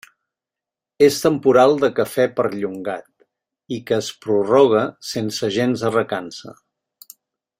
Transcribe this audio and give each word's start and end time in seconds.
És 1.07 1.17
temporal 1.25 1.73
de 1.83 1.89
café 1.99 2.25
perllongat 2.39 3.75
i 3.77 3.79
que 3.91 3.99
es 4.05 4.09
prorroga 4.27 4.83
sense 5.13 5.55
gens 5.59 5.85
de 5.87 5.95
recança. 5.99 6.59